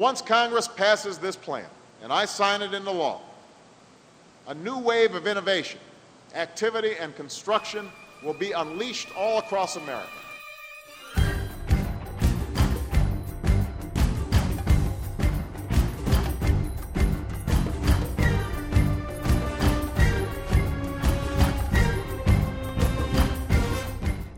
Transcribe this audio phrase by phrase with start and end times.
[0.00, 1.66] Once Congress passes this plan,
[2.02, 3.20] and I sign it into law,
[4.48, 5.78] a new wave of innovation,
[6.34, 7.90] activity, and construction
[8.24, 10.08] will be unleashed all across America.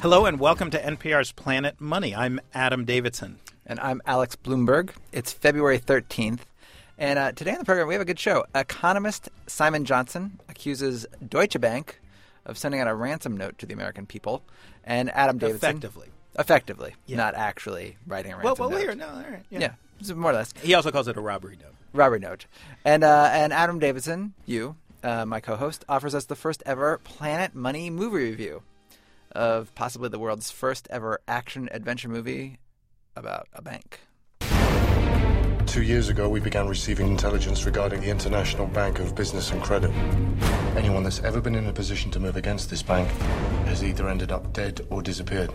[0.01, 2.17] Hello and welcome to NPR's Planet Money.
[2.17, 3.39] I'm Adam Davidson.
[3.65, 4.91] And I'm Alex Blumberg.
[5.13, 6.41] It's February 13th.
[6.99, 8.45] And uh, today on the program, we have a good show.
[8.57, 12.01] Economist Simon Johnson accuses Deutsche Bank
[12.45, 14.43] of sending out a ransom note to the American people.
[14.83, 15.77] And Adam Davidson.
[15.77, 16.09] Effectively.
[16.39, 17.19] Effectively, yeah.
[17.19, 18.87] not actually writing a ransom well, well, note.
[18.89, 19.45] Well, no, all right.
[19.49, 19.75] Yeah.
[20.01, 20.53] yeah, more or less.
[20.61, 21.75] He also calls it a robbery note.
[21.93, 22.47] Robbery note.
[22.85, 26.99] And, uh, and Adam Davidson, you, uh, my co host, offers us the first ever
[27.05, 28.63] Planet Money movie review
[29.31, 32.59] of possibly the world's first ever action adventure movie
[33.17, 34.01] about a bank.
[35.67, 39.91] Two years ago, we began receiving intelligence regarding the International Bank of Business and Credit.
[40.77, 43.09] Anyone that's ever been in a position to move against this bank
[43.67, 45.51] has either ended up dead or disappeared.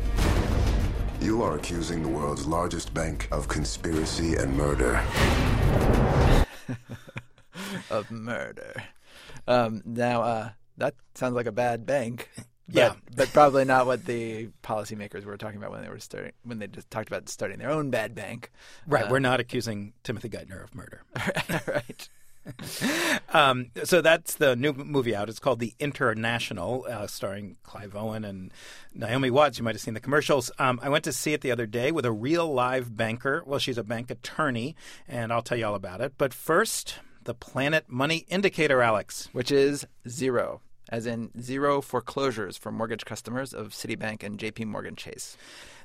[1.22, 4.96] You are accusing the world's largest bank of conspiracy and murder.
[7.92, 8.84] of murder.
[9.48, 12.30] Um, now, uh, that sounds like a bad bank.
[12.68, 16.34] But, yeah, but probably not what the policymakers were talking about when they were starting
[16.44, 18.52] when they just talked about starting their own bad bank.
[18.86, 19.06] Right.
[19.06, 21.04] Uh, we're not accusing Timothy Geithner of murder.
[21.68, 22.10] right.
[23.34, 25.30] um, so that's the new movie out.
[25.30, 28.52] It's called The International, uh, starring Clive Owen and
[28.94, 29.58] Naomi Watts.
[29.58, 30.52] You might have seen the commercials.
[30.60, 33.44] Um, I went to see it the other day with a real live banker.
[33.46, 34.76] Well, she's a bank attorney,
[35.08, 36.14] and I'll tell you all about it.
[36.18, 42.72] But first, the Planet Money Indicator, Alex, which is zero as in zero foreclosures for
[42.72, 45.38] mortgage customers of Citibank and JP Morgan Chase.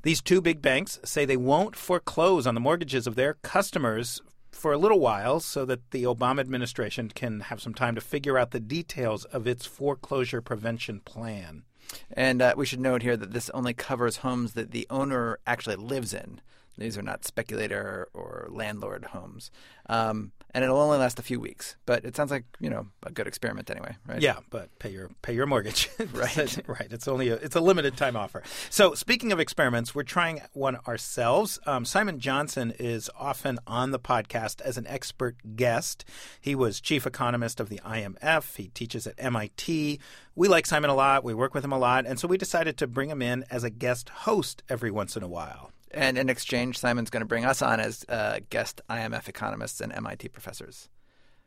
[0.03, 4.73] These two big banks say they won't foreclose on the mortgages of their customers for
[4.73, 8.51] a little while so that the Obama administration can have some time to figure out
[8.51, 11.65] the details of its foreclosure prevention plan.
[12.13, 15.77] And uh, we should note here that this only covers homes that the owner actually
[15.77, 16.41] lives in.
[16.79, 19.51] These are not speculator or landlord homes.
[19.89, 21.77] Um, and it'll only last a few weeks.
[21.87, 24.21] But it sounds like you know a good experiment anyway, right?
[24.21, 25.89] Yeah, but pay your pay your mortgage.
[26.13, 26.89] right, right.
[26.91, 28.43] It's only a, it's a limited time offer.
[28.71, 31.59] So speaking of experiments, we're trying one ourselves.
[31.67, 36.05] Um, Simon Johnson is often on the podcast as an expert guest.
[36.41, 38.57] He was chief economist of the IMF.
[38.57, 40.01] He teaches at MIT.
[40.35, 41.25] We like Simon a lot.
[41.25, 43.65] We work with him a lot, and so we decided to bring him in as
[43.65, 45.71] a guest host every once in a while.
[45.95, 49.93] And in exchange, Simon's going to bring us on as uh, guest IMF economists and
[49.93, 50.89] MIT professors.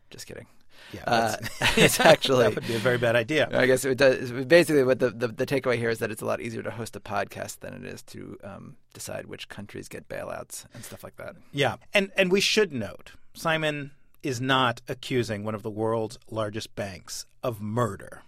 [0.09, 0.47] Just kidding.
[0.93, 1.35] Yeah, uh,
[1.77, 3.49] it's actually that would be a very bad idea.
[3.51, 4.31] I guess it does.
[4.31, 6.95] Basically, what the, the, the takeaway here is that it's a lot easier to host
[6.95, 11.15] a podcast than it is to um, decide which countries get bailouts and stuff like
[11.17, 11.35] that.
[11.51, 13.91] Yeah, and and we should note Simon
[14.21, 18.23] is not accusing one of the world's largest banks of murder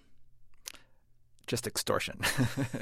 [1.47, 2.19] just extortion.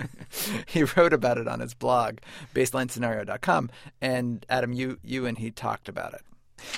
[0.65, 2.17] he wrote about it on his blog,
[2.53, 3.69] baselinescenario.com,
[4.01, 6.21] and Adam, you you and he talked about it.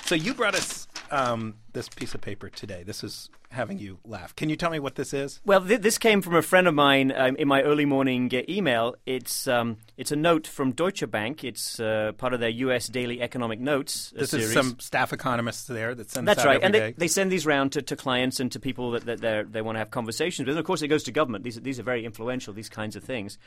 [0.04, 2.82] So you brought us um, this piece of paper today.
[2.82, 4.34] This is having you laugh.
[4.36, 5.40] Can you tell me what this is?
[5.44, 8.42] Well, th- this came from a friend of mine um, in my early morning uh,
[8.48, 8.94] email.
[9.06, 11.44] It's um, it's a note from Deutsche Bank.
[11.44, 12.88] It's uh, part of their U.S.
[12.88, 14.12] Daily Economic Notes.
[14.16, 14.46] This series.
[14.46, 16.28] is some staff economists there that send.
[16.28, 19.20] That's right, and they, they, send these round to, to clients and to people that,
[19.20, 20.56] that they want to have conversations with.
[20.56, 21.44] And of course, it goes to government.
[21.44, 22.52] These these are very influential.
[22.52, 23.38] These kinds of things.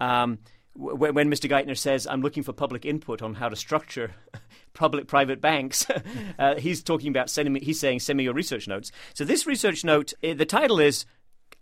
[0.00, 0.38] Um,
[0.74, 1.50] when Mr.
[1.50, 4.12] Geithner says, I'm looking for public input on how to structure
[4.74, 5.86] public private banks,
[6.38, 8.92] uh, he's talking about sending me, he's saying, send me your research notes.
[9.14, 11.04] So this research note, eh, the title is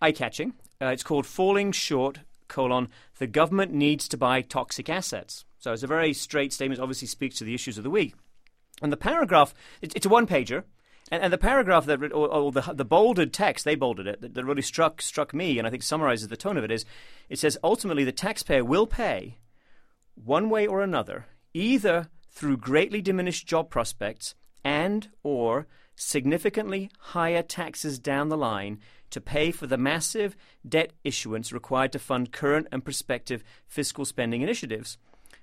[0.02, 0.52] eye catching.
[0.80, 5.44] Uh, it's called Falling Short, colon, the government needs to buy toxic assets.
[5.58, 8.14] So it's a very straight statement, obviously speaks to the issues of the week.
[8.82, 10.64] And the paragraph, it's a one pager.
[11.10, 14.34] And, and, the paragraph that, or, or, the, the bolded text, they bolded it, that,
[14.34, 16.84] that really struck struck me, and I think summarizes the tone of it is,
[17.28, 19.38] it says ultimately the taxpayer will pay,
[20.16, 24.34] one way or another, either through greatly diminished job prospects
[24.64, 28.80] and or significantly higher taxes down the line
[29.10, 30.36] to pay for the massive
[30.68, 34.98] debt issuance required to fund current and prospective fiscal spending initiatives.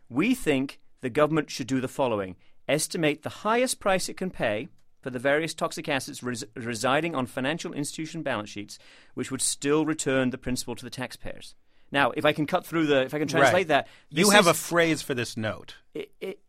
[0.10, 2.36] We think the government should do the following:
[2.68, 4.68] estimate the highest price it can pay
[5.04, 8.80] for the various toxic assets res- residing on financial institution balance sheets,
[9.14, 11.54] which would still return the principal to the taxpayers.
[11.92, 13.68] Now, if I can cut through the, if I can translate right.
[13.68, 15.76] that, you have is, a phrase for this note.
[15.94, 16.40] It, it,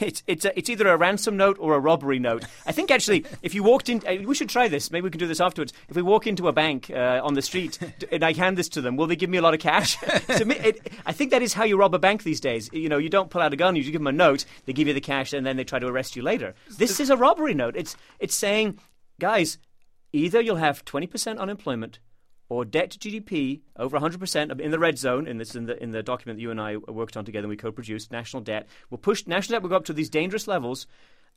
[0.00, 2.44] it's it's a, it's either a ransom note or a robbery note.
[2.66, 4.90] I think actually, if you walked in, uh, we should try this.
[4.90, 5.72] Maybe we can do this afterwards.
[5.88, 7.78] If we walk into a bank uh, on the street
[8.10, 10.00] and I hand this to them, will they give me a lot of cash?
[10.44, 12.70] me, it, I think that is how you rob a bank these days.
[12.72, 14.88] You know, you don't pull out a gun, you give them a note, they give
[14.88, 16.54] you the cash, and then they try to arrest you later.
[16.76, 17.76] This is a robbery note.
[17.76, 18.78] It's it's saying,
[19.20, 19.58] guys,
[20.12, 21.98] either you'll have twenty percent unemployment
[22.48, 25.90] or debt to GDP over 100% in the red zone, in this in the in
[25.90, 28.10] the document that you and I worked on together, and we co-produced.
[28.10, 30.86] National debt will push national debt will go up to these dangerous levels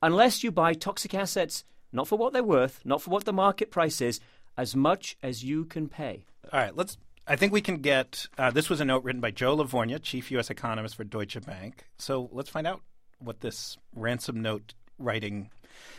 [0.01, 3.71] unless you buy toxic assets not for what they're worth, not for what the market
[3.71, 4.19] price is,
[4.57, 6.25] as much as you can pay.
[6.51, 6.97] All right, let's.
[7.27, 8.27] I think we can get.
[8.37, 10.49] Uh, this was a note written by Joe Lavorgna, chief U.S.
[10.49, 11.85] economist for Deutsche Bank.
[11.97, 12.81] So let's find out
[13.19, 15.49] what this ransom note writing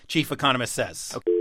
[0.09, 1.12] chief economist says.
[1.14, 1.32] Okay.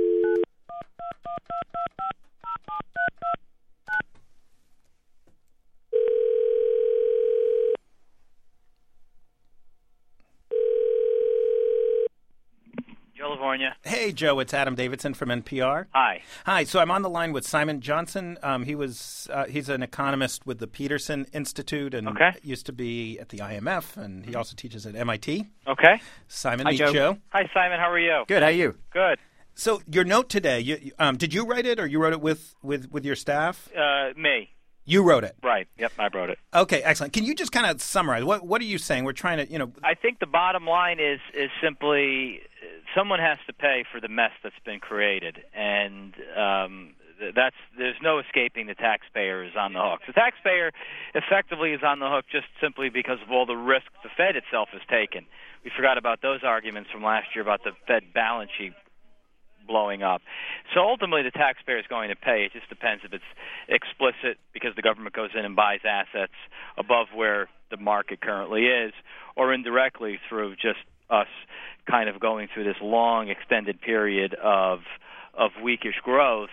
[13.52, 13.76] California.
[13.84, 15.88] Hey, Joe, it's Adam Davidson from NPR.
[15.94, 16.22] Hi.
[16.46, 16.64] Hi.
[16.64, 18.38] So I'm on the line with Simon Johnson.
[18.42, 22.32] Um, he was uh, he's an economist with the Peterson Institute and okay.
[22.44, 25.48] used to be at the IMF, and he also teaches at MIT.
[25.68, 26.02] Okay.
[26.28, 26.94] Simon, Hi, meet Joe.
[26.94, 27.18] Joe.
[27.30, 27.80] Hi, Simon.
[27.80, 28.24] How are you?
[28.28, 28.42] Good.
[28.42, 28.78] How are you?
[28.92, 29.20] Good.
[29.54, 32.56] So your note today, you, um, did you write it, or you wrote it with
[32.64, 33.70] with with your staff?
[33.78, 34.50] Uh, me.
[34.86, 35.36] You wrote it.
[35.44, 35.68] Right.
[35.78, 36.40] Yep, I wrote it.
[36.54, 37.14] Okay, excellent.
[37.14, 39.04] Can you just kind of summarize what what are you saying?
[39.04, 39.72] We're trying to, you know.
[39.84, 42.42] I think the bottom line is is simply
[42.96, 46.94] someone has to pay for the mess that's been created, and um,
[47.36, 50.02] that's there's no escaping the taxpayer is on the hook.
[50.08, 50.72] The taxpayer
[51.14, 54.70] effectively is on the hook just simply because of all the risks the Fed itself
[54.72, 55.26] has taken.
[55.64, 58.74] We forgot about those arguments from last year about the Fed balance sheet
[59.68, 60.22] blowing up.
[60.74, 62.46] So ultimately, the taxpayer is going to pay.
[62.46, 63.24] It just depends if it's
[63.68, 66.34] explicit because the government goes in and buys assets
[66.78, 68.94] above where the market currently is,
[69.36, 70.80] or indirectly through just
[71.10, 71.28] us
[71.90, 74.80] kind of going through this long extended period of
[75.38, 76.50] of weakish growth.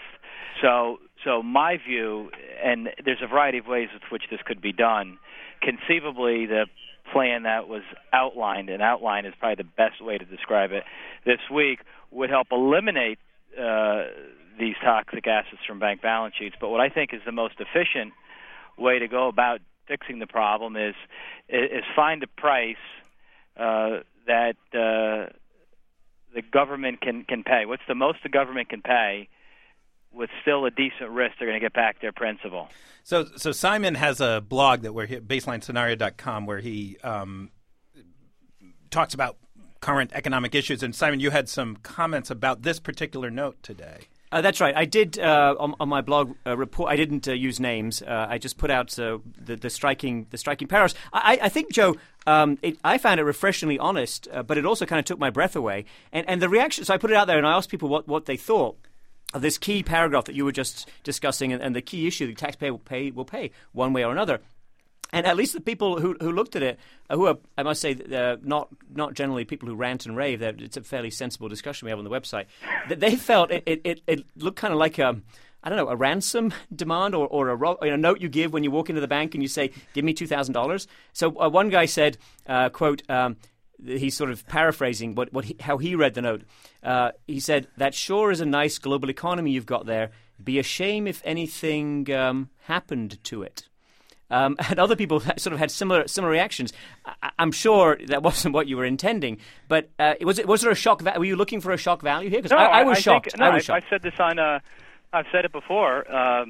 [0.63, 2.31] So so my view
[2.63, 5.19] and there's a variety of ways with which this could be done.
[5.63, 6.67] Conceivably the
[7.13, 7.83] plan that was
[8.13, 10.85] outlined and outline is probably the best way to describe it
[11.25, 13.19] this week would help eliminate
[13.59, 14.05] uh,
[14.59, 16.57] these toxic assets from bank balance sheets.
[16.61, 18.13] But what I think is the most efficient
[18.77, 20.95] way to go about fixing the problem is
[21.49, 22.77] is find a price
[23.57, 25.33] uh, that uh,
[26.35, 27.65] the government can can pay.
[27.67, 29.29] What's the most the government can pay?
[30.13, 32.69] With still a decent risk, they're going to get back their principal.
[33.05, 37.51] So, so Simon has a blog that we're here, baselinescenario.com where he um,
[38.91, 39.37] talks about
[39.81, 40.83] current economic issues.
[40.83, 44.09] And Simon, you had some comments about this particular note today.
[44.31, 44.77] Uh, that's right.
[44.77, 46.91] I did uh, on, on, my blog uh, report.
[46.91, 48.03] I didn't uh, use names.
[48.03, 50.95] Uh, I just put out uh, the, the, striking the striking paragraphs.
[51.15, 51.97] I, I think Joe,
[52.27, 55.57] um, it, I found it refreshingly honest, but it also kind of took my breath
[55.57, 55.87] away.
[56.13, 56.85] And and the reaction.
[56.85, 58.88] So I put it out there and I asked people what, what they thought of
[59.35, 62.73] this key paragraph that you were just discussing, and, and the key issue the taxpayer
[62.73, 64.41] will pay will pay one way or another.
[65.11, 66.79] And at least the people who who looked at it,
[67.09, 70.43] uh, who are, I must say, uh, not not generally people who rant and rave.
[70.43, 72.47] It's a fairly sensible discussion we have on the website.
[72.89, 75.21] That they felt it, it, it looked kind of like a.
[75.61, 78.71] I don't know, a ransom demand or, or a, a, note you give when you
[78.71, 80.87] walk into the bank and you say, give me $2,000.
[81.13, 82.17] So uh, one guy said,
[82.47, 83.37] uh, quote, um,
[83.85, 86.43] he's sort of paraphrasing what, what he, how he read the note.
[86.83, 90.11] Uh, he said, that sure is a nice global economy you've got there.
[90.43, 93.69] Be a shame if anything um, happened to it.
[94.31, 96.73] Um, and other people sort of had similar similar reactions.
[97.23, 99.39] I, am sure that wasn't what you were intending,
[99.69, 101.01] but uh, was it was there a shock?
[101.01, 102.39] Va- were you looking for a shock value here?
[102.39, 103.33] Because no, I, I, was I shocked.
[103.33, 103.85] Think, no, I was shocked.
[103.85, 104.39] I've said this on.
[104.39, 104.61] Uh,
[105.13, 106.11] I've said it before.
[106.11, 106.45] Uh,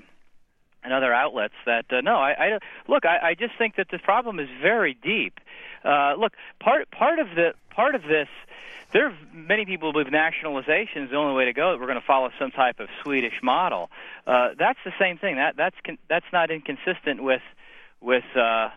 [0.85, 2.58] in other outlets that uh, no, I, I
[2.88, 3.04] look.
[3.04, 5.38] I, I just think that the problem is very deep.
[5.85, 8.28] Uh, look, part part of the part of this
[8.92, 11.73] there are many people who believe nationalization is the only way to go.
[11.73, 13.90] That we're going to follow some type of Swedish model.
[14.26, 15.37] Uh, that's the same thing.
[15.37, 17.42] That that's con- that's not inconsistent with
[18.00, 18.70] with uh,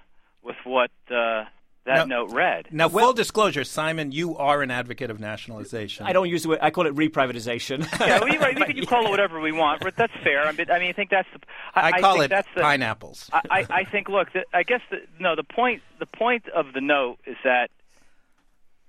[0.44, 1.46] with what uh,
[1.86, 2.68] that now, note read.
[2.72, 6.06] Now, full disclosure, Simon, you are an advocate of nationalization.
[6.06, 6.60] I don't use the word.
[6.62, 7.80] I call it reprivatization.
[8.00, 8.58] yeah, well, right.
[8.68, 10.44] We can call it whatever we want, but that's fair.
[10.44, 11.40] I mean, I, mean, I think that's the.
[11.74, 13.30] I, I call think it that's the, pineapples.
[13.34, 14.10] I, I think.
[14.10, 15.36] Look, the, I guess the, no.
[15.36, 15.82] The point.
[16.00, 17.72] The point of the note is that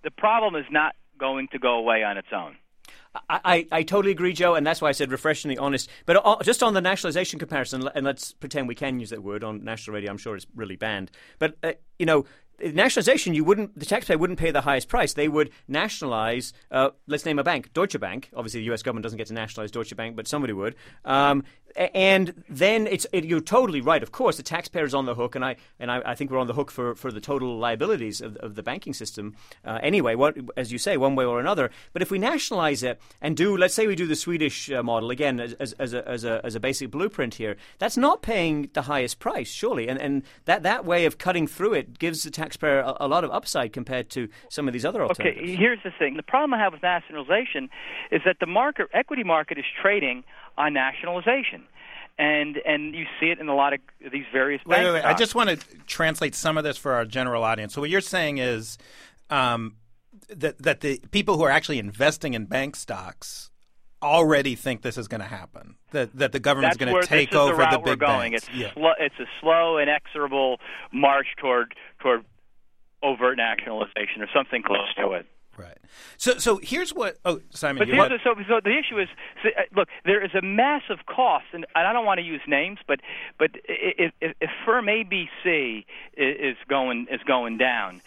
[0.03, 2.57] the problem is not going to go away on its own.
[3.15, 5.91] I, I, I, totally agree, Joe, and that's why I said refreshingly honest.
[6.07, 9.45] But uh, just on the nationalization comparison, and let's pretend we can use that word
[9.45, 10.11] on national radio.
[10.11, 11.11] I'm sure it's really banned.
[11.39, 12.25] But uh, you know,
[12.61, 15.15] nationalization, you wouldn't the taxpayer wouldn't pay the highest price.
[15.15, 16.53] They would nationalize.
[16.71, 18.31] Uh, let's name a bank, Deutsche Bank.
[18.35, 18.83] Obviously, the U.S.
[18.83, 20.75] government doesn't get to nationalize Deutsche Bank, but somebody would.
[21.05, 21.45] Um,
[21.77, 24.03] and then it's it, you're totally right.
[24.03, 26.39] Of course, the taxpayer is on the hook, and I and I, I, think we're
[26.39, 30.15] on the hook for, for the total liabilities of, of the banking system uh, anyway.
[30.15, 31.71] What, as you say, one way or another.
[31.93, 35.11] But if we nationalize it and do, let's say, we do the Swedish uh, model
[35.11, 38.69] again as, as, as, a, as, a, as a basic blueprint here, that's not paying
[38.75, 42.31] the highest price, surely, and and that that way of cutting through it gives the
[42.53, 45.41] taxpayer a, a lot of upside compared to some of these other alternatives.
[45.43, 47.69] Okay, here's the thing: the problem I have with nationalization
[48.11, 50.25] is that the market, equity market, is trading
[50.59, 51.65] on nationalization
[52.19, 53.81] and and you see it in a lot of
[54.13, 54.61] these various.
[54.67, 55.05] Wait, wait, wait.
[55.05, 55.57] I just want to
[55.87, 57.73] translate some of this for our general audience.
[57.75, 58.77] So what you're saying is
[59.31, 59.77] um,
[60.29, 63.51] that that the people who are actually investing in bank stocks
[64.03, 65.77] already think this is going to happen.
[65.93, 68.33] That that the government's going to take over the, the big we're going.
[68.33, 68.49] banks.
[68.49, 68.73] It's yeah.
[68.75, 70.59] slow, it's a slow, inexorable
[70.93, 72.25] march toward toward
[73.03, 75.27] overt nationalization or something close to it.
[75.57, 75.77] Right.
[76.17, 77.19] So, so here's what.
[77.25, 77.79] Oh, Simon.
[77.79, 79.09] But you here's so, so the issue is,
[79.43, 82.41] so, uh, look, there is a massive cost, and, and I don't want to use
[82.47, 83.01] names, but
[83.39, 85.85] but if, if, if firm ABC
[86.17, 88.01] is going is going down,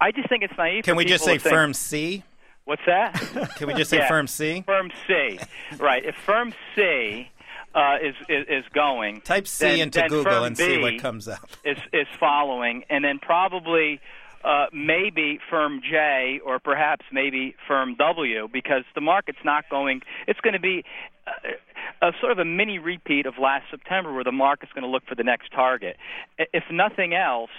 [0.00, 0.84] I just think it's naive.
[0.84, 2.24] Can we just say think- firm C?
[2.64, 3.14] What's that?
[3.56, 4.08] Can we just say Yeah.
[4.08, 4.62] firm C?
[4.66, 5.38] Firm C,
[5.78, 6.04] right?
[6.04, 7.30] If firm C
[7.74, 11.28] uh, is, is is going, Type C then, into then Google and see what comes
[11.28, 11.48] up.
[11.64, 14.00] Is is following, and then probably.
[14.48, 20.00] Uh, maybe firm J or perhaps maybe firm W because the market's not going.
[20.26, 20.84] It's going to be
[21.26, 24.88] a, a sort of a mini repeat of last September, where the market's going to
[24.88, 25.98] look for the next target.
[26.38, 27.50] If nothing else,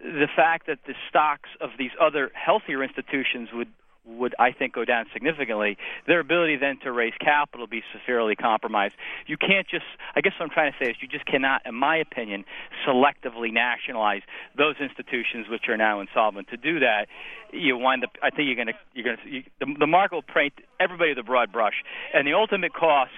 [0.00, 3.68] the fact that the stocks of these other healthier institutions would
[4.06, 5.76] would I think go down significantly.
[6.06, 8.94] Their ability then to raise capital be severely compromised.
[9.26, 9.84] You can't just
[10.14, 12.44] I guess what I'm trying to say is you just cannot, in my opinion,
[12.86, 14.22] selectively nationalize
[14.56, 16.48] those institutions which are now insolvent.
[16.48, 17.06] To do that,
[17.52, 20.14] you wind up I think you're going to you're going to you, the, the market
[20.14, 21.82] will paint everybody with a broad brush,
[22.12, 23.12] and the ultimate cost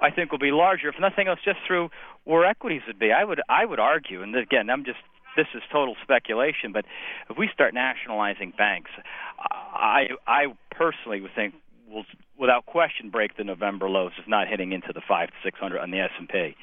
[0.00, 1.90] I think will be larger, if nothing else, just through
[2.24, 3.12] where equities would be.
[3.12, 4.98] I would I would argue, and again, I'm just
[5.36, 6.84] this is total speculation, but
[7.30, 8.90] if we start nationalizing banks,
[9.38, 11.54] I I personally would think
[11.88, 12.04] will
[12.38, 15.80] without question break the November lows, if not hitting into the five to six hundred
[15.80, 16.56] on the S and P.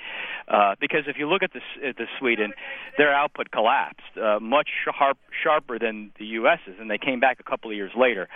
[0.48, 2.54] Uh, because if you look at the at the Sweden,
[2.98, 7.44] their output collapsed uh, much sharp, sharper than the U.S.'s, and they came back a
[7.44, 8.28] couple of years later.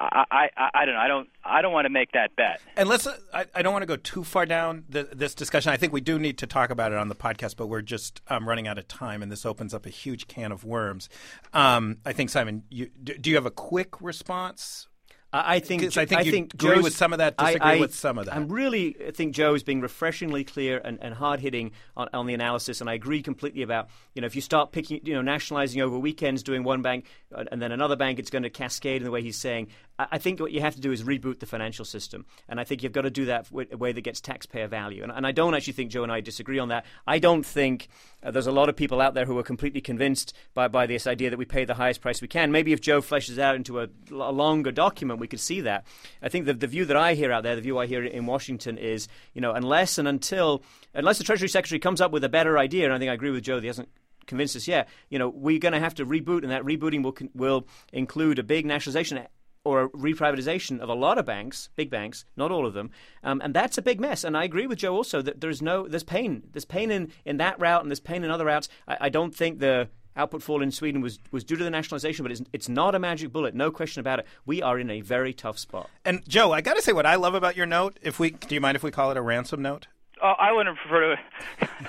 [0.00, 1.00] I, I, I, I don't know.
[1.00, 1.28] I don't.
[1.44, 2.60] I don't want to make that bet.
[2.76, 3.06] And let's.
[3.06, 5.70] uh, I, I don't want to go too far down the, this discussion.
[5.72, 8.22] I think we do need to talk about it on the podcast, but we're just
[8.28, 11.08] um, running out of time, and this opens up a huge can of worms.
[11.52, 14.86] Um, I think Simon, you, do, do you have a quick response?
[15.32, 17.52] I I think 'Cause I think you think agree Joe's- with some of that, I-
[17.52, 18.34] disagree I- with some of that.
[18.34, 22.26] I'm really I think Joe is being refreshingly clear and, and hard hitting on, on
[22.26, 25.22] the analysis, and I agree completely about you know if you start picking you know
[25.22, 29.02] nationalizing over weekends, doing one bank uh, and then another bank, it's going to cascade
[29.02, 29.68] in the way he's saying.
[30.10, 32.82] I, think what you have to do is reboot the financial system, and I think
[32.82, 35.02] you've got to do that with a way that gets taxpayer value.
[35.02, 36.86] And, and I don't actually think Joe and I disagree on that.
[37.06, 37.88] I don't think
[38.22, 41.06] uh, there's a lot of people out there who are completely convinced by, by this
[41.06, 42.52] idea that we pay the highest price we can.
[42.52, 45.84] Maybe if Joe fleshes out into a, a longer document, we could see that.
[46.22, 48.26] I think the, the view that I hear out there, the view I hear in
[48.26, 50.62] Washington is, you know, unless and until,
[50.94, 53.30] unless the Treasury Secretary comes up with a better idea, and I think I agree
[53.30, 53.88] with Joe, he hasn't
[54.26, 57.16] convinced us yet, you know, we're going to have to reboot, and that rebooting will,
[57.34, 59.18] will include a big nationalization
[59.64, 62.90] or a reprivatization of a lot of banks, big banks, not all of them,
[63.22, 64.24] um, and that's a big mess.
[64.24, 67.36] And I agree with Joe also that there's no there's pain, there's pain in, in
[67.38, 68.68] that route, and there's pain in other routes.
[68.88, 72.22] I, I don't think the output fall in Sweden was, was due to the nationalization,
[72.22, 74.26] but it's, it's not a magic bullet, no question about it.
[74.44, 75.88] We are in a very tough spot.
[76.04, 77.98] And Joe, I got to say what I love about your note.
[78.02, 79.86] If we, do you mind if we call it a ransom note?
[80.22, 81.20] Oh, I wouldn't prefer to.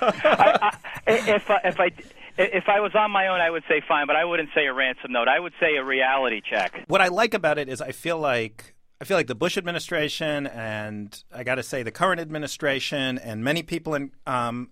[0.00, 0.72] I,
[1.06, 1.90] I, if I, if I
[2.38, 4.72] if I was on my own, I would say fine, but I wouldn't say a
[4.72, 5.28] ransom note.
[5.28, 6.84] I would say a reality check.
[6.88, 10.46] What I like about it is I feel like I feel like the Bush administration
[10.46, 14.70] and I got to say the current administration and many people in um,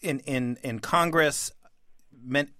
[0.00, 1.52] in in in Congress
[2.24, 2.50] meant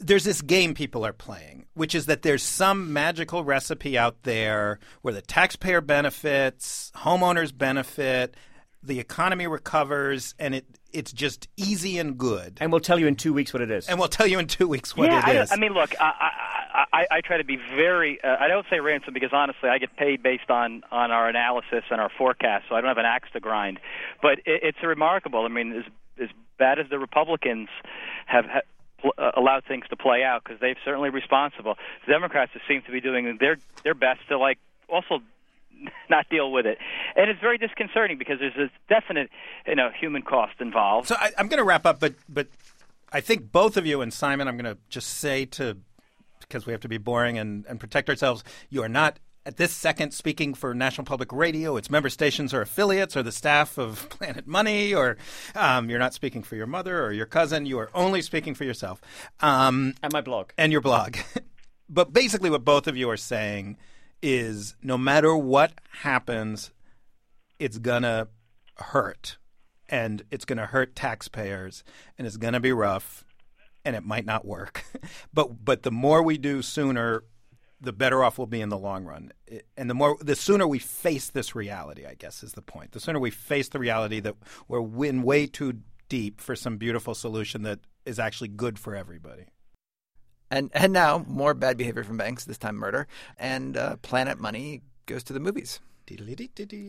[0.00, 4.78] there's this game people are playing, which is that there's some magical recipe out there
[5.02, 8.36] where the taxpayer benefits, homeowners benefit,
[8.82, 12.58] the economy recovers, and it it's just easy and good.
[12.60, 13.88] And we'll tell you in two weeks what it is.
[13.88, 15.22] And we'll tell you in two weeks what it is.
[15.24, 15.52] yeah, it I, is.
[15.52, 16.04] I mean, look, I,
[16.74, 18.22] I, I, I try to be very.
[18.22, 21.84] Uh, I don't say ransom because honestly, I get paid based on on our analysis
[21.90, 23.80] and our forecast, so I don't have an axe to grind.
[24.20, 25.44] But it, it's remarkable.
[25.44, 25.84] I mean, as
[26.22, 27.68] as bad as the Republicans
[28.26, 28.46] have.
[28.46, 28.60] ha-
[29.00, 31.76] pl- uh, allowed things to play out because they've certainly responsible.
[32.06, 34.58] The Democrats just seem to be doing their their best to like
[34.88, 35.20] also
[36.10, 36.78] not deal with it,
[37.16, 39.30] and it's very disconcerting because there's a definite
[39.66, 41.08] you know human cost involved.
[41.08, 42.48] So I, I'm going to wrap up, but but
[43.12, 45.76] I think both of you and Simon, I'm going to just say to,
[46.40, 49.72] because we have to be boring and, and protect ourselves, you are not at this
[49.72, 54.08] second speaking for National Public Radio, its member stations or affiliates or the staff of
[54.10, 55.18] Planet Money, or
[55.54, 57.66] um, you're not speaking for your mother or your cousin.
[57.66, 59.00] You are only speaking for yourself.
[59.40, 60.50] Um, and my blog.
[60.56, 61.16] And your blog.
[61.88, 63.76] but basically, what both of you are saying
[64.22, 66.70] is no matter what happens,
[67.58, 68.28] it's going to
[68.76, 69.36] hurt.
[69.88, 71.84] And it's going to hurt taxpayers,
[72.16, 73.24] and it's going to be rough,
[73.84, 74.84] and it might not work.
[75.34, 77.24] but but the more we do sooner,
[77.78, 79.32] the better off we'll be in the long run.
[79.76, 82.92] And the more, the sooner we face this reality, I guess is the point.
[82.92, 84.36] The sooner we face the reality that
[84.66, 89.46] we're in way too deep for some beautiful solution that is actually good for everybody.
[90.52, 92.44] And and now more bad behavior from banks.
[92.44, 95.80] This time murder and uh, Planet Money goes to the movies.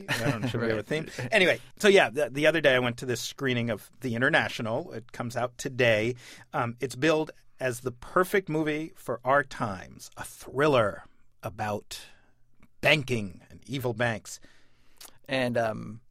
[0.09, 1.07] I don't know, should we have a theme?
[1.31, 4.91] Anyway, so yeah, the, the, other day I went to this screening of The International.
[4.91, 6.15] It comes out today.
[6.51, 11.03] Um, it's billed as the perfect movie for our times, a thriller
[11.41, 12.01] about
[12.81, 14.41] banking and evil banks.
[15.29, 16.01] And um,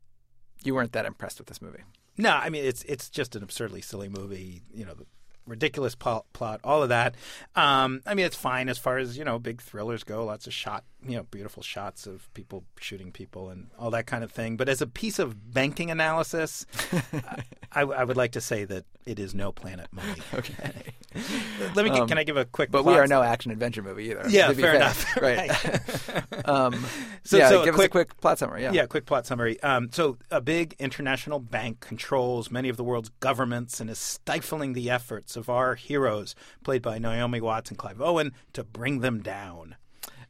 [0.64, 1.82] you weren't that impressed with this movie.
[2.16, 4.62] No, I mean it's it's just an absurdly silly movie.
[4.72, 4.94] You know,
[5.46, 7.14] ridiculous plot, all of that.
[7.56, 10.24] Um, I mean, it's fine as far as you know, big thrillers go.
[10.24, 14.24] Lots of shot, you know, beautiful shots of people shooting people and all that kind
[14.24, 14.56] of thing.
[14.56, 16.66] But as a piece of banking analysis,
[17.72, 20.20] I, I, would like to say that it is no Planet Money.
[20.34, 20.94] okay.
[21.74, 21.90] Let me.
[21.90, 22.70] Um, can I give a quick?
[22.70, 22.94] But plot?
[22.94, 24.24] we are no action adventure movie either.
[24.28, 25.16] Yeah, fair, enough.
[25.20, 26.48] right.
[26.48, 26.84] um,
[27.24, 28.62] so, yeah, so give quick, us a quick plot summary.
[28.62, 28.72] Yeah.
[28.72, 29.60] Yeah, quick plot summary.
[29.62, 34.72] Um, so a big international bank controls many of the world's governments and is stifling
[34.72, 36.34] the efforts of our heroes,
[36.64, 39.76] played by Naomi Watts and Clive Owen, to bring them down.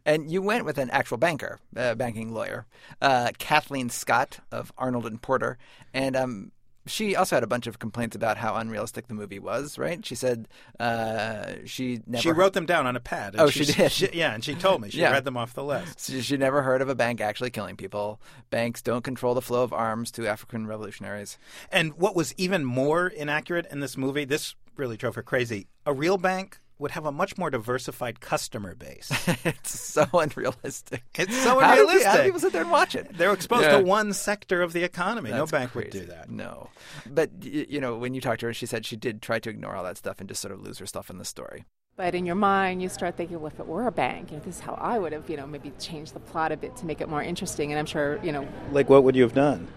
[0.05, 2.67] And you went with an actual banker, a banking lawyer,
[3.01, 5.59] uh, Kathleen Scott of Arnold and Porter,
[5.95, 6.53] and um,
[6.87, 9.79] she also had a bunch of complaints about how unrealistic the movie was.
[9.79, 10.05] Right?
[10.05, 10.49] She said
[10.81, 12.23] uh, she never.
[12.23, 13.37] She wrote them down on a pad.
[13.39, 13.93] oh, she, she did.
[13.93, 15.13] She, yeah, and she told me she yeah.
[15.13, 16.01] read them off the list.
[16.01, 18.21] So she never heard of a bank actually killing people.
[18.51, 21.39] Banks don't control the flow of arms to African revolutionaries.
[21.71, 25.69] And what was even more inaccurate in this movie, this really drove her crazy.
[25.87, 29.11] A real bank would have a much more diversified customer base.
[29.45, 31.05] it's so unrealistic.
[31.15, 32.07] It's so unrealistic.
[32.07, 33.17] How do, people sit there and watch it?
[33.17, 33.79] They're exposed yeah.
[33.79, 35.31] to one sector of the economy.
[35.31, 36.01] That's no bank crazy.
[36.01, 36.29] would do that.
[36.29, 36.71] No.
[37.09, 39.77] But, you know, when you talked to her, she said she did try to ignore
[39.77, 41.65] all that stuff and just sort of lose herself in the story.
[41.95, 44.43] But in your mind, you start thinking, well, if it were a bank, you know,
[44.43, 46.87] this is how I would have, you know, maybe changed the plot a bit to
[46.87, 47.71] make it more interesting.
[47.71, 48.49] And I'm sure, you know.
[48.73, 49.69] Like, what would you have done?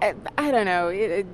[0.00, 0.88] I, I don't know.
[0.88, 1.26] It, it,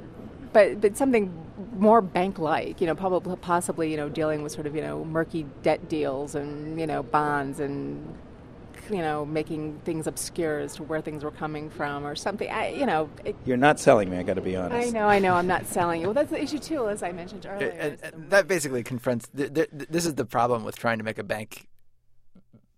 [0.53, 1.33] but but something
[1.75, 5.47] more bank-like, you know, probably possibly, you know, dealing with sort of, you know, murky
[5.63, 8.17] debt deals and, you know, bonds and
[8.91, 12.51] you know, making things obscure as to where things were coming from or something.
[12.51, 14.19] I, you know, it, you're not selling me.
[14.19, 14.89] I got to be honest.
[14.89, 15.35] I know, I know.
[15.35, 16.09] I'm not selling you.
[16.09, 17.71] Well, that's the issue too, as I mentioned earlier.
[17.71, 19.29] And, and that basically confronts.
[19.35, 21.69] Th- th- this is the problem with trying to make a bank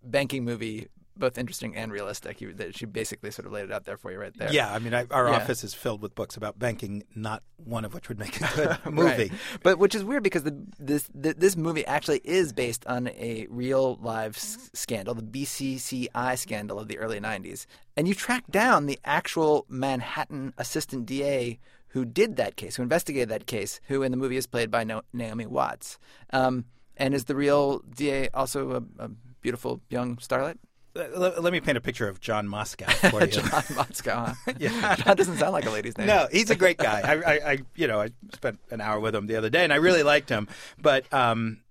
[0.03, 0.87] banking movie
[1.19, 2.41] both interesting and realistic.
[2.41, 4.51] You, she basically sort of laid it out there for you right there.
[4.51, 5.35] Yeah, I mean, I, our yeah.
[5.35, 8.93] office is filled with books about banking, not one of which would make a good
[8.93, 9.29] movie.
[9.29, 9.31] right.
[9.63, 13.47] But which is weird because the, this the, this movie actually is based on a
[13.49, 18.85] real live s- scandal, the BCCI scandal of the early '90s, and you track down
[18.85, 24.11] the actual Manhattan assistant DA who did that case, who investigated that case, who in
[24.11, 25.97] the movie is played by no- Naomi Watts.
[26.31, 26.65] Um,
[26.97, 29.09] and is the real DA also a, a
[29.41, 30.57] beautiful young starlet?
[30.97, 33.27] Let, let, me paint a picture of John Moscow for you.
[33.27, 34.53] John Moscow, huh?
[34.59, 36.07] yeah, John doesn't sound like a lady's name.
[36.07, 37.01] No, he's a great guy.
[37.01, 39.71] I, I, I, you know, I spent an hour with him the other day, and
[39.71, 40.47] I really liked him.
[40.81, 41.61] But, um,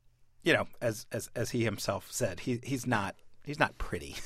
[0.42, 4.16] you know, as as as he himself said, he he's not he's not pretty.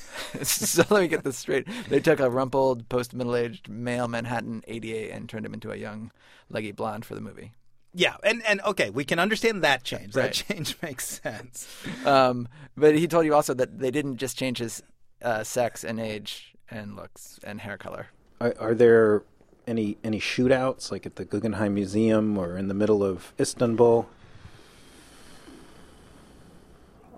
[0.43, 1.67] so let me get this straight.
[1.89, 5.75] They took a rumpled, post middle aged male Manhattan ADA and turned him into a
[5.75, 6.11] young,
[6.49, 7.53] leggy blonde for the movie.
[7.93, 10.13] Yeah, and, and okay, we can understand that change.
[10.13, 11.67] That change makes sense.
[12.05, 14.81] Um, but he told you also that they didn't just change his
[15.21, 18.07] uh, sex and age and looks and hair color.
[18.39, 19.23] Are, are, there
[19.67, 24.07] any any shootouts like at the Guggenheim Museum or in the middle of Istanbul?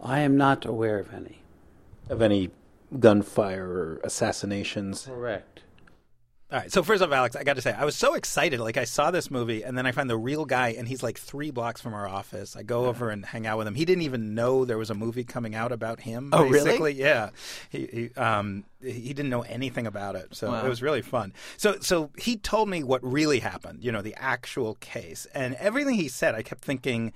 [0.04, 1.40] I am not aware of any.
[2.10, 2.52] Of any
[3.00, 5.06] gunfire or assassinations?
[5.06, 5.62] Correct.
[6.52, 6.72] All right.
[6.72, 8.60] So first off, Alex, I got to say, I was so excited.
[8.60, 11.18] Like I saw this movie, and then I find the real guy, and he's like
[11.18, 12.56] three blocks from our office.
[12.56, 13.74] I go over and hang out with him.
[13.74, 16.30] He didn't even know there was a movie coming out about him.
[16.32, 16.72] Oh, basically.
[16.74, 16.94] really?
[16.94, 17.30] Yeah.
[17.70, 20.64] He he, um, he didn't know anything about it, so wow.
[20.64, 21.34] it was really fun.
[21.58, 23.84] So so he told me what really happened.
[23.84, 27.14] You know, the actual case, and everything he said, I kept thinking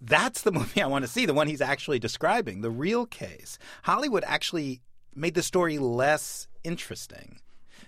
[0.00, 3.58] that's the movie I want to see, the one he's actually describing, the real case.
[3.82, 4.80] Hollywood actually
[5.14, 7.40] made the story less interesting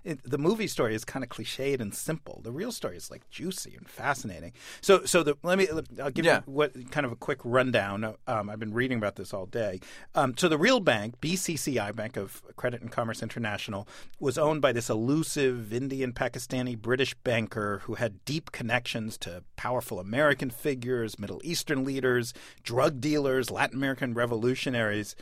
[0.04, 2.40] it, the movie story is kind of cliched and simple.
[2.44, 4.52] The real story is like juicy and fascinating.
[4.80, 5.68] So, so the, let me
[6.02, 6.38] I'll give Yeah.
[6.46, 8.14] you what kind of a quick rundown.
[8.26, 9.80] Um, I've been reading about this all day.
[10.14, 13.86] Um, so, the real bank, BCCI, Bank of Credit and Commerce International,
[14.20, 19.98] was owned by this elusive Indian, Pakistani, British banker who had deep connections to powerful
[20.00, 22.32] American figures, Middle Eastern leaders,
[22.62, 25.14] drug dealers, Latin American revolutionaries.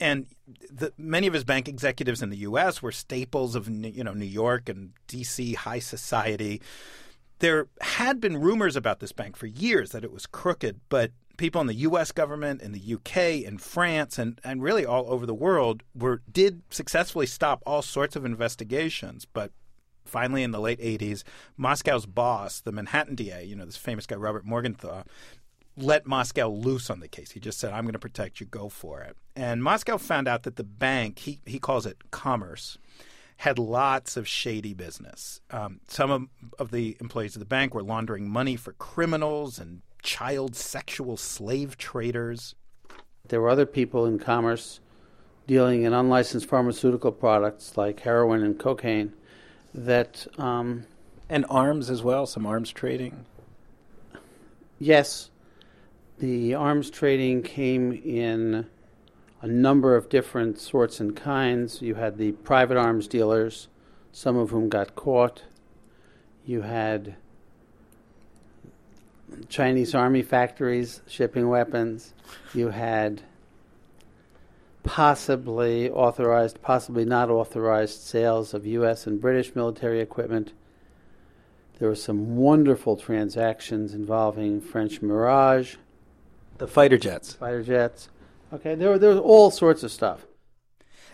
[0.00, 0.26] And
[0.70, 2.82] the, many of his bank executives in the U.S.
[2.82, 5.54] were staples of you know New York and D.C.
[5.54, 6.60] high society.
[7.38, 11.60] There had been rumors about this bank for years that it was crooked, but people
[11.60, 12.12] in the U.S.
[12.12, 16.62] government, in the U.K., in France, and, and really all over the world were did
[16.70, 19.24] successfully stop all sorts of investigations.
[19.24, 19.52] But
[20.04, 21.22] finally, in the late '80s,
[21.56, 25.04] Moscow's boss, the Manhattan DA, you know this famous guy Robert Morgenthau,
[25.76, 27.32] let Moscow loose on the case.
[27.32, 28.46] He just said, "I'm going to protect you.
[28.46, 32.78] Go for it." And Moscow found out that the bank he he calls it Commerce
[33.38, 35.40] had lots of shady business.
[35.50, 36.22] Um, some of,
[36.60, 41.76] of the employees of the bank were laundering money for criminals and child sexual slave
[41.76, 42.54] traders.
[43.26, 44.78] There were other people in commerce
[45.48, 49.12] dealing in unlicensed pharmaceutical products like heroin and cocaine
[49.74, 50.84] that, um,
[51.28, 53.24] And arms as well, some arms trading.
[54.78, 55.30] yes,
[56.18, 58.66] the arms trading came in
[59.42, 61.82] a number of different sorts and kinds.
[61.82, 63.68] You had the private arms dealers,
[64.12, 65.42] some of whom got caught.
[66.46, 67.16] You had
[69.48, 72.14] Chinese army factories shipping weapons.
[72.54, 73.22] You had
[74.82, 79.06] possibly authorized, possibly not authorized sales of U.S.
[79.06, 80.52] and British military equipment.
[81.78, 85.76] There were some wonderful transactions involving French Mirage
[86.58, 87.34] The fighter jets.
[87.34, 88.08] fighter jets.
[88.52, 90.26] Okay, there were there was all sorts of stuff.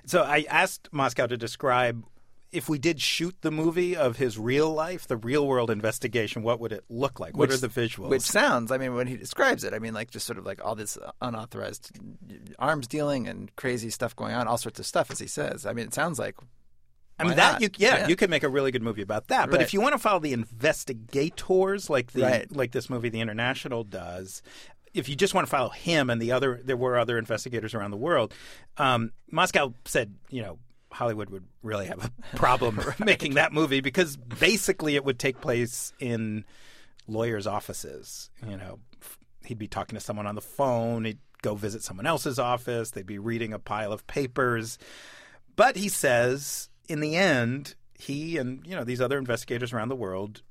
[0.06, 2.04] So I asked Moscow to describe
[2.52, 6.58] if we did shoot the movie of his real life, the real world investigation, what
[6.58, 7.36] would it look like?
[7.36, 8.08] what Which- are the visuals?
[8.08, 10.62] Which sounds, I mean, when he describes it, I mean, like just sort of like
[10.64, 11.92] all this unauthorized
[12.58, 15.64] arms dealing and crazy stuff going on, all sorts of stuff, as he says.
[15.64, 16.34] I mean, it sounds like.
[17.20, 17.60] I mean that not?
[17.62, 18.08] you yeah, Yeah.
[18.08, 19.48] you could make a really good movie about that.
[19.50, 19.62] But Right.
[19.62, 22.56] if you want to follow the investigators like the Right.
[22.56, 24.42] like this movie The International does,
[24.94, 27.90] if you just want to follow him and the other there were other investigators around
[27.90, 28.34] the world,
[28.76, 30.58] um, Moscow said, you know,
[30.92, 35.92] Hollywood would really have a problem making that movie because basically it would take place
[36.00, 36.44] in
[37.06, 38.78] lawyers' offices, you know.
[39.44, 43.06] He'd be talking to someone on the phone, he'd go visit someone else's office, they'd
[43.06, 44.78] be reading a pile of papers.
[45.56, 49.96] But he says, in the end, he and you know these other investigators around the
[49.96, 50.42] world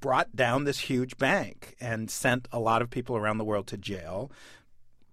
[0.00, 3.76] brought down this huge bank and sent a lot of people around the world to
[3.76, 4.30] jail.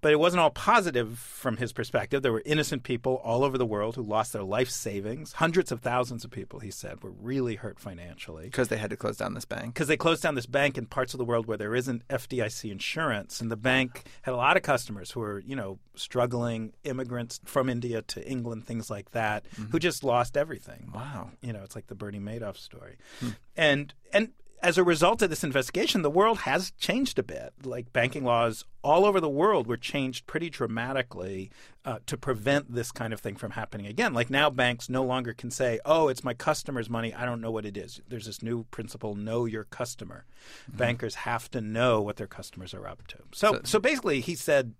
[0.04, 2.22] But it wasn't all positive from his perspective.
[2.22, 5.32] There were innocent people all over the world who lost their life savings.
[5.32, 8.98] Hundreds of thousands of people, he said, were really hurt financially Because they had to
[8.98, 9.74] close down this bank.
[9.74, 12.70] because they closed down this bank in parts of the world where there isn't FDIC
[12.70, 17.40] insurance, and the bank had a lot of customers who were, you know, struggling immigrants
[17.46, 19.78] from India to England, things like that, who mm-hmm.
[19.78, 20.92] just lost everything.
[20.94, 21.30] Wow.
[21.40, 23.30] You know, it's like the Bernie Madoff story, hmm.
[23.56, 24.32] and and.
[24.64, 27.54] As a result of this investigation, the world has changed a bit.
[27.66, 31.52] Like banking laws all over the world were changed pretty dramatically
[31.84, 34.14] uh, to prevent this kind of thing from happening again.
[34.14, 37.14] Like now, banks no longer can say, "Oh, it's my customer's money.
[37.14, 40.24] I don't know what it is." There's this new principle: know your customer.
[40.70, 43.18] Bankers have to know what their customers are up to.
[43.34, 44.76] So, so, basically, he said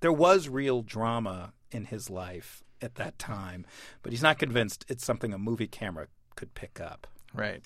[0.00, 3.64] there was real drama in his life at that time,
[4.02, 7.06] but he's not convinced it's something a movie camera could pick up.
[7.36, 7.64] Right.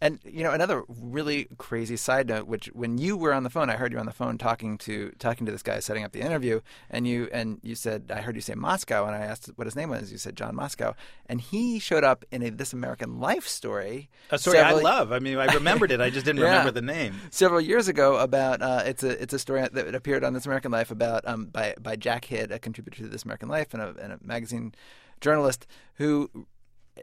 [0.00, 3.70] And you know, another really crazy side note, which when you were on the phone,
[3.70, 6.20] I heard you on the phone talking to talking to this guy setting up the
[6.20, 9.68] interview, and you and you said I heard you say Moscow, and I asked what
[9.68, 10.10] his name was.
[10.10, 10.94] You said John Moscow,
[11.26, 14.10] and he showed up in a This American Life story.
[14.32, 15.12] A story I several- love.
[15.12, 16.00] I mean, I remembered it.
[16.00, 16.48] I just didn't Yeah.
[16.48, 17.14] remember the name.
[17.30, 20.72] several years ago about uh, it's a it's a story that appeared on This American
[20.72, 23.94] Life about um, by by Jack Hitt, a contributor to This American Life and a,
[24.02, 24.74] and a magazine
[25.20, 26.28] journalist who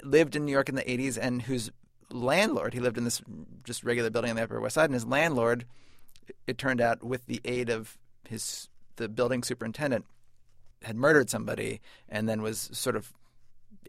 [0.04, 1.69] lived in New York in the 80s and whose
[2.12, 3.21] landlord he lived in this
[3.63, 5.65] just regular building on the Upper West Side and his landlord
[6.47, 7.97] it turned out with the aid of
[8.28, 10.06] his the building superintendent
[10.84, 13.13] had murdered somebody and then was sort of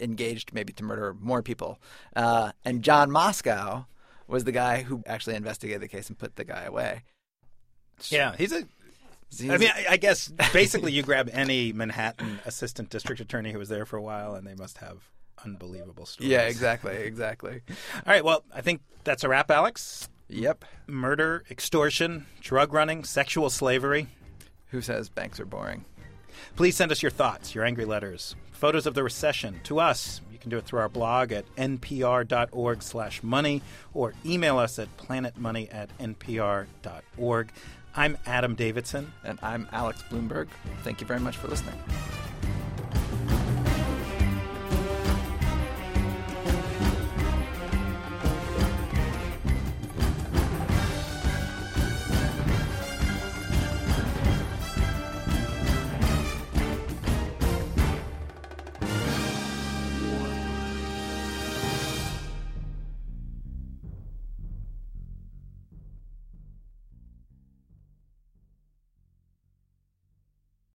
[0.01, 1.79] engaged maybe to murder more people
[2.17, 3.85] uh, and John Moscow
[4.33, 7.03] was the guy who actually investigated the case and put the guy away.
[8.09, 8.65] Yeah, he's a.
[9.49, 13.87] I mean, I guess basically you grab any Manhattan assistant district attorney who was there
[13.87, 14.99] for a while, and they must have
[15.45, 16.31] unbelievable stories.
[16.31, 17.63] yeah, exactly, exactly.
[17.95, 20.09] All right, well, I think that's a wrap, Alex.
[20.29, 20.65] Yep.
[20.87, 24.09] Murder, extortion, drug running, sexual slavery.
[24.69, 25.85] Who says banks are boring?
[26.57, 30.21] Please send us your thoughts, your angry letters, photos of the recession to us.
[30.33, 33.61] You can do it through our blog at npr.org slash money
[33.93, 37.53] or email us at planetmoney at npr.org.
[37.95, 39.13] I'm Adam Davidson.
[39.25, 40.49] And I'm Alex Blumberg.
[40.83, 41.75] Thank you very much for listening.